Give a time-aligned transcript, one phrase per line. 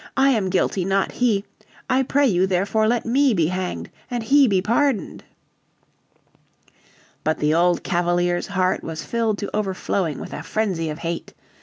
[0.17, 1.45] I am guilty, not he.
[1.87, 5.23] I pray you therefore let me be hanged, and he be pardoned."
[7.23, 11.35] But the old Cavalier's heart was filled to overflowing with a frenzy of hate.